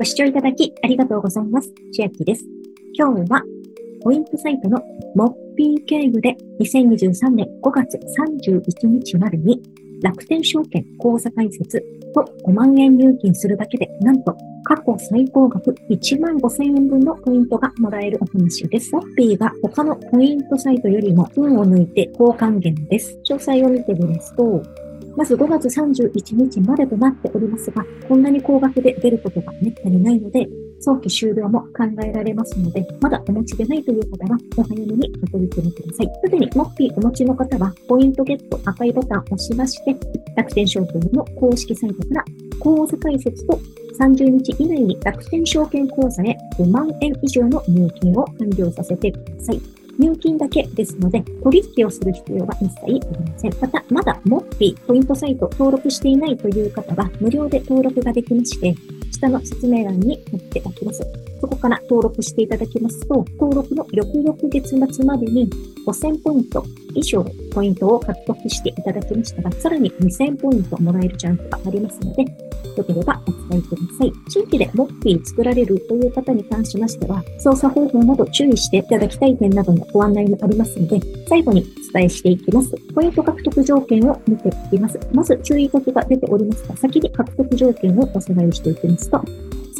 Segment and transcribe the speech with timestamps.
[0.00, 1.70] ご視聴いただきありがとうございます。
[1.92, 2.42] 千秋です。
[2.94, 3.42] 今日は、
[4.02, 4.80] ポイントサイトの
[5.14, 9.60] モッピー経由で2023年5月31日までに
[10.02, 11.84] 楽天証券口座開設
[12.14, 14.34] と5万円入金するだけで、なんと
[14.64, 18.94] 過去最高額1万5千円分のポイントがもらえるお話です。
[18.94, 23.18] モッピーが他のポイントサイトよりも運を抜いて高還元です。
[23.28, 24.62] 詳細を見てみますと、
[25.20, 30.48] まず5月31日までとなっておりますが、こんなに高額で出ることがめったにないので、
[30.80, 36.10] 早期終了も考えられますので、まだお持ちでないという方は、お早めにお取り組みください。
[36.24, 39.94] すでにモッピーお持ちの方は、ポイントゲット赤いボタンを押しまして、
[40.36, 42.24] 楽天証券の公式サイトから、
[42.58, 43.60] 口座開設と
[44.00, 49.60] 30日以内に楽天証券口座へ5万円以上の入金を完了させてください。
[50.00, 53.52] 入金だけですので、取引をする必要は一切ありません。
[53.60, 58.74] また、まだモピーポイントサイト登録していないという方は、無料で登録ができまして、
[59.10, 61.02] 下の説明欄に載っておきます。
[61.40, 65.48] そこから登録していただきますと、登録の翌々月末までに
[65.86, 66.62] 5000ポイント
[66.94, 74.12] 以上ポイントを獲得していただきましたが、さらに2000ポイントもらえるチャンスがありますので、よければお伝えください。
[74.28, 82.74] 新規でモッピー作られるという方に関しましては、操作方法など注意していただきたい点などのご案内もありますので、最後にお伝えしていきます。
[82.94, 84.98] ポイント獲得条件を見ていきます。
[85.12, 89.22] まず注意書きが出ておりますが、先に獲得条件をおさらいしていきますと、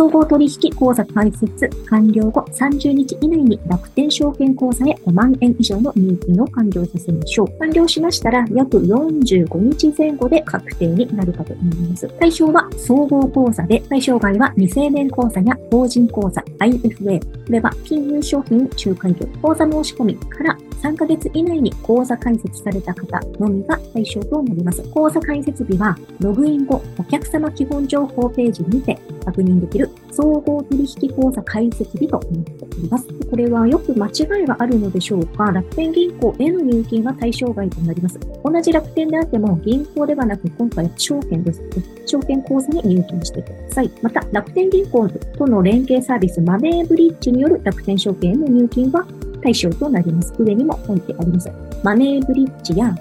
[0.00, 7.58] 総合取引口座開設完了後30日以内に楽天証券口座へ5万円以上の入金を完了させましょう。
[7.58, 12.08] 完了しましたら約45日前後で確定になるかと思います。
[12.18, 24.82] 対象は総合口座で、対象外は未成年口座や法人口座、IFA、これは金融商品仲介業、口座申し込みから3ヶ月以内に口座開設された方のみが対象となります。
[24.90, 33.06] 口座開設日は、ログイン後、お客様基本情報ページにて確認できる総合取引口座開設日となっております。
[33.30, 35.52] これはよく間違いがあるのでしょうか？
[35.52, 38.18] 楽天銀行への入金が対象外となります。
[38.42, 41.62] 同じ楽天であっても銀行ではなく今回は証券です、
[42.06, 43.90] 証券口座に入金してください。
[44.02, 49.06] また、楽天銀行との連携サービスマネーブリッジによる楽天証券への入金は
[49.42, 50.32] 対象となります。
[50.38, 51.50] 上にも書いてあります。
[51.82, 52.94] マネーブリッジや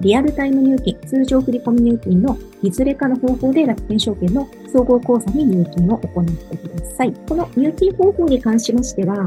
[0.00, 7.12] リアルタイム入金、通常振込入金のいずれかの方法で楽天証券の総合口座に入金を行ってください。
[7.28, 9.26] この入金方法に関しましては、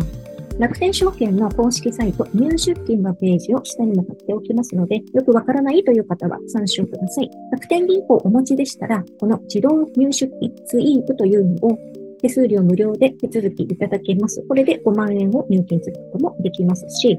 [0.60, 7.30] 楽天証券の公式サイト入出金のページを下にも貼っておきますので、よくわからないという方は参照ください。
[7.52, 11.80] 楽天銀行をお持ちでしたら、この自動入出金、ツイープというのを
[12.22, 14.44] 手数料無料で手続きいただけます。
[14.48, 17.18] これで5万円を入金することもできますし、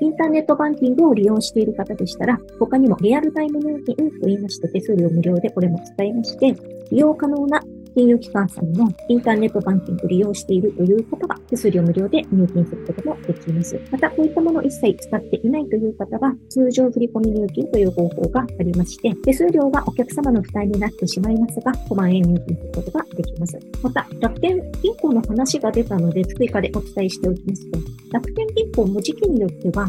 [0.00, 6.54] インターネットバンキングを利用している方でしたら、他にもリアルタイム入金と言いまして手数料無料でこれも使いまして、
[6.90, 7.62] 利用可能な
[7.94, 13.80] 金融機関さんのインターネットバンキングを利用しているという方は手数料無料で入金することもできます。
[13.90, 23.58] また、こういったものを一切使っていないという方は、通常振込入金という方法がありまして、手数料はお客様の負担になってしまいますが、5万円入金することができます。
[23.82, 27.78] また、楽天銀行の話が出たので、追加でお伝えしておきますと、
[28.12, 29.88] 楽天銀行も時期によっては、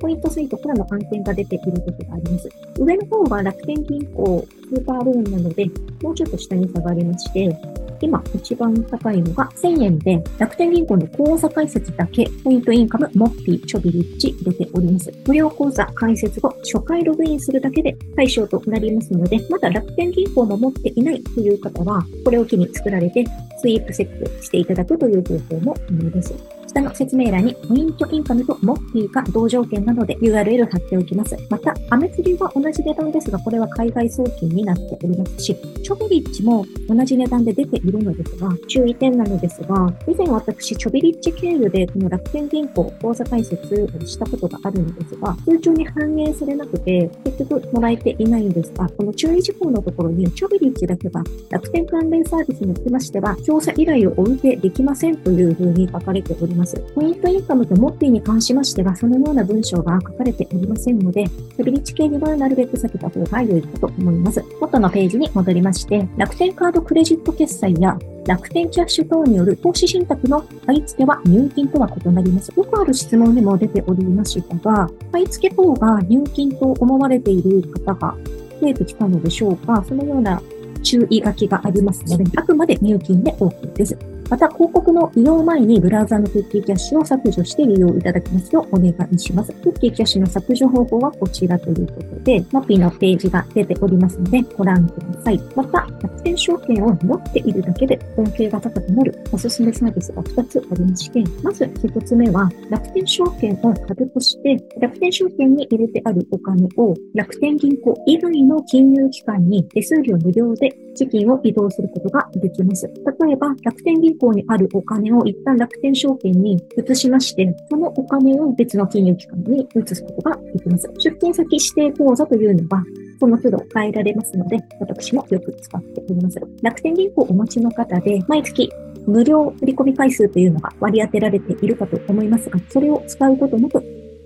[0.00, 2.48] ポイントサイートからの案件が出ている時があります。
[2.78, 5.66] 上の方は楽天銀行スーパーローンなので、
[6.02, 7.56] もうちょっと下に下がりまして、
[8.02, 15.12] 今一番高いのが1000円で楽天銀行の口座開設だけポイントインカムモッピーチョビリッジ出ております。
[15.26, 23.24] 無料口座開設後初回ログインするだけで対象となりますので、まだ楽天銀行も持っていないという方は、これを機に作られて
[23.60, 26.60] スイープセットしていただくという方法も可能です。
[26.70, 31.36] 下の説明欄にポイントインカムとモッピーが同条件なので URL 貼っておきます。
[31.50, 56.76] また、アメ釣りは同じ値段ですが、これは海外送金になっておりますし、チョビリッジも同じ値段で出ているのですが、注意点なのですが、以前私、チョビリッジ経由でこの楽天銀行口座開設をしたことがあるのですが、通帳に反映されなくて、結局もらえていないんですが、この注意事項のところに、チョビリッジだけは楽天関連サービスにつきましては、調査依頼をお受けできませんというふうに書かれております。
[56.94, 64.44] ポイントインカムとモッピーに関しましては、そのような文章が書かれておりませんので、チョビリッジ系にはなるべく避けた方が良いかと思います。
[64.60, 72.52] 元のページに戻りまして、楽天カードクレジット決済や楽天キャッシュ等による投資信託の買い付けは入金とは異なります。
[72.56, 78.16] よくある質問にも出ておりましたが、買い付け等が入金と思われている方が
[78.60, 80.40] 増えてきたのでしょうかそのような
[80.82, 84.19] 注意書きがありますので、あくまで入金で OK です。
[84.30, 89.52] また、広告の利用前にブラウザのクッキーキャッシュを削除して利用いただきますようお願いします。
[89.54, 95.40] クッキーキャッシュの削除方法はこちらということで、マピーのページが出ておりますので、ご覧ください。
[95.56, 112.86] また、楽天証券を持っているだけで恩恵が高くなるおすすめサービスが2つありまして、まず1つ目は、楽天証券を株として、楽天証券に入れてあるお金を楽天銀行以外の金融機関に手数料無料で資金を移動することができます。
[112.86, 120.90] 例えば、楽天銀行にあるお金を一旦楽天証券に移しまして、そのお金を別の金融機関に移すことができます。
[120.98, 122.84] 出金先指定口座というのは、
[123.18, 126.38] その都度変えられますので、私もよく使っております。
[126.62, 128.70] 楽天銀行をお持ちの方で、毎月
[129.06, 133.82] 無料振込回数というのが割り当てられているかと思いますが、それを使うことなく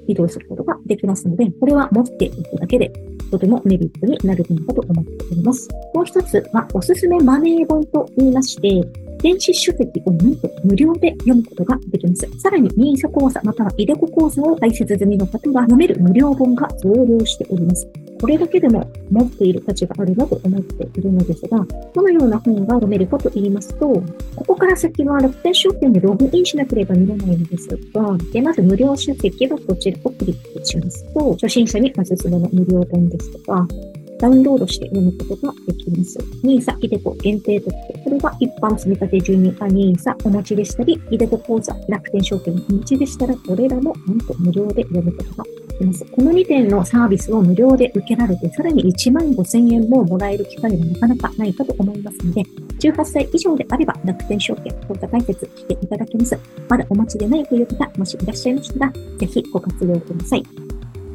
[0.07, 2.93] 移動することができますので、これは持っていくだけで
[3.31, 5.69] とてもメリットになる点かと思っております。
[5.95, 8.87] もう一つは、おすすめマネー本と言いまして、
[9.25, 12.29] 電子書籍をなんと無料で読むことができます。
[12.41, 17.89] さらに NISA 講座または iDeCo 講座を開設済みの方は読める無料本が増量しております。
[18.25, 21.59] これだけでも持っている価値があるなと思っているのですが、
[21.93, 24.03] どのような本が読めるかと言いますと、こ
[24.47, 33.69] こから先は楽天証券でログインしなければ見れないのですが、でまず無料書籍はこちらをクリックしますと、初心者におすすめの無料本ですとか、
[34.19, 36.19] ダウンロードして読むことができます。
[36.43, 38.05] NISA、イデコ限定特典。
[38.05, 45.64] これは一般積立住民か NISA お持ちでしたり、イデコ口座、楽天証券お持ちでしたら、これらもなんと無料で読むことが。
[45.79, 52.43] この2点のサービスを無料で受けられて、さらに1万5千円ももらえる機会はなかなかないかと思いますので、
[52.79, 56.39] 18歳以上であれば楽天証券口座開設していただけます。
[56.69, 60.45] まだお持ちでないという方、もしいらっしゃいましたら、ぜひご活用ください。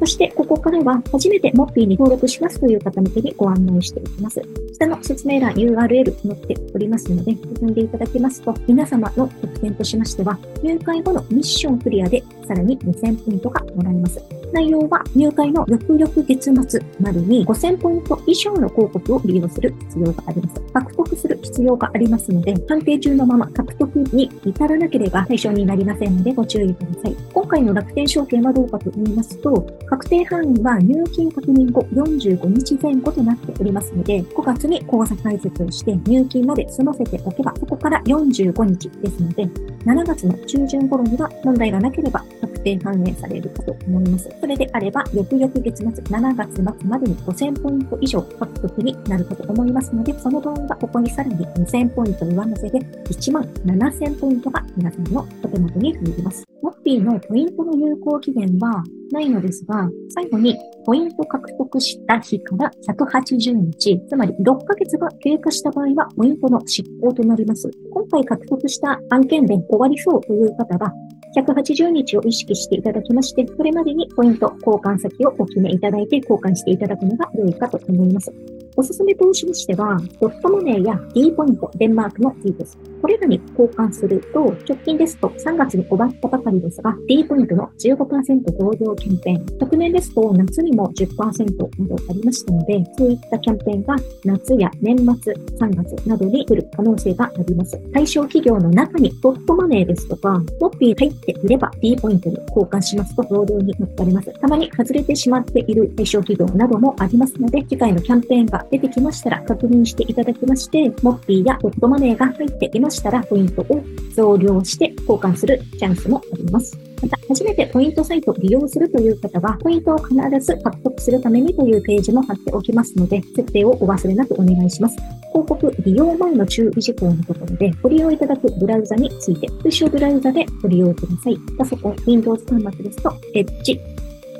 [0.00, 4.42] そして、ここからは初めてモッピーに登録しますという方向けにご案内していきます。
[4.72, 14.39] 下の説明欄 URL 載っておりますので、進んでいただきますと、皆様の特典としましては、入会後のミッションクリアでさらに2000ポイントがもらえます。
[14.52, 20.60] 内容は入会の翌々月末までに5000ポイント以上の広告を利用する必要があります。
[20.72, 27.16] 獲得する必要がありますので、判定中のまま獲得に至らなければ対象になりませんのでご注意ください。
[27.32, 39.44] 今回の楽天証券はどうかと言いますと、確定範囲は入金確認後45日前後となっておりますので、5月に口座開設をして入金まで済ませておけば、そこから45日ですので、
[39.84, 42.24] 7月の中旬頃には問題がなければ
[42.62, 44.30] 定反映されるかと思います。
[44.40, 56.44] それであれば、翌々月末、7月末までに5000ポイント以上獲得になるかと思いますので、その場合はここにさらに2000ポイント上乗せで1万7000ポイントが皆さんのお手元に入ります。
[56.62, 58.82] モッピーのポイントの有効期限は
[59.12, 67.70] ないのですが、最後にポイント獲得した日から180日、つまり6ヶ月が経過した場合はポイントの執行となります。
[67.92, 70.92] 今回獲得した案件で終わりそうという方は、
[71.36, 78.32] 180日を意識していただきまして、それまでにポイント交換先をお決めいただいて交換していただくのが良いかと思います。
[78.76, 82.78] おすすめとしましては、ドットマネーや D ポイント、デンマークの D です。
[83.00, 91.70] これらに交換すると、直近ですと3月に終わったばかりですが、D ポイントの15%増量キャンペーン、昨年ですと夏にも10%など
[92.08, 97.78] ありましたので、そういったキャンペーンが夏や年末3月などに来る可能性があります。
[97.92, 104.32] 対象企業の中にドットマネーですとか、モッピー入っていれば D ポイントに交換しますと増量に乗っかります。
[104.40, 113.82] たまに外れてしまっている対象企業などもありますので、次回のキャンペーンが出てきましたら確認していただきまして、モッピーやドットマネーが入っていますしたら、ポイントを
[114.14, 116.76] 増量して交換するチャンスもあります。
[117.02, 124.96] また、初めてポイントサイトを利用するという方は、ポイントを必ず獲得するためにというページも貼っておきますので、設定をお忘れなくお願いします。
[125.32, 131.38] 広告利用前の注意事項のところで、ご利用いただくブラウザについて、通称ブラウザでご利用ください。
[131.56, 133.80] パソコン、Windows 端末ですと、Edge、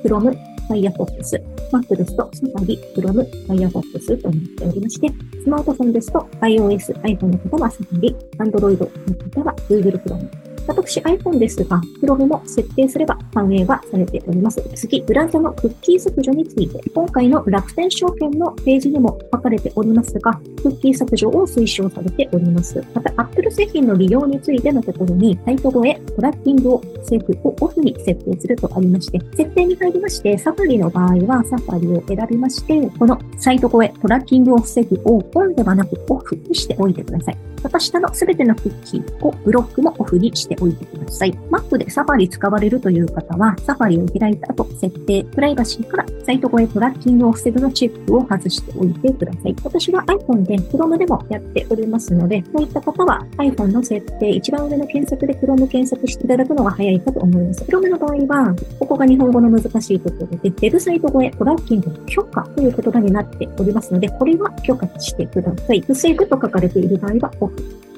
[0.05, 0.37] Chrome、
[0.69, 5.09] Firefox、Mac ですとサファリ、Chrome、Firefox となっておりまして、
[5.43, 8.87] スマートフォンですと iOS、iPhone の方はサファリ、Android の
[9.35, 10.40] 方は Google Chrome、
[10.71, 14.63] 私 iPhone ですが、Chrome も設定すれば反映はされております。
[14.77, 22.83] 次、ブラウザのクッキー削除について、今回の楽天証券のページにも書かれておりますが、クッキー削除を推奨されております。
[22.95, 37.51] また、Apple 製品の利用についてのところに、サイト越え、トラッキングをセーフをオフに設定するとありまして、設定に入りまして、サファリの場合はサファリを選びまして、このサイト越え、トラッキングを防ぐをオンではなくオフにしておいてください。
[37.63, 41.33] また下のすべてのクッキーをブロックもオフにしておいてください。
[41.51, 49.57] Mac で Safari 使われるという方は、Safari を開いた後、設定、プライバシーからサイト越えトラッキングを防ぐのチェックを外しておいてください。
[49.65, 57.65] 私は iPhone で Chrome でもやっておりますので、そういった方は iPhone の設定、一番上の検索で Chrome 検索していただくのが早いかと思います。
[57.65, 65.81] Chrome の場合は、ここが日本語の難しいところで、ウェブサイト越えトラッキングの許可という言葉になっておりますので、これは許可してください。
[65.81, 67.31] 不正と書かれている場合は。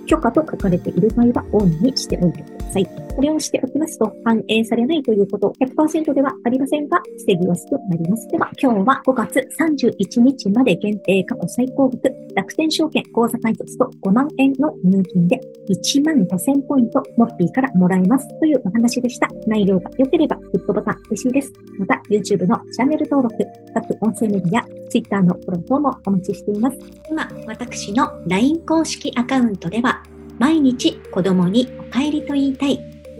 [0.06, 3.01] 許可と書かれている場合はオンにしておいてください。
[3.14, 8.26] これをしておきますと、反映されないということ100%ではありませんが、防ぎやすくなります。
[8.28, 19.28] では、今日は5月31日まで限定過去最高額、楽天証券口座開設と5万円の入金で1万5000ポイント、モッピーからもらえますというお話でした。
[19.47, 21.52] 内容が良ければ、グッドボタン嬉しいです。
[21.78, 23.37] また、YouTube のチャンネル登録、
[23.75, 26.78] 各音声メディア、Twitter のフォロー等もお待ちしています。
[27.11, 30.02] 今、私の LINE 公式アカウントでは、
[30.38, 32.92] 毎日子供にお帰りと言いたい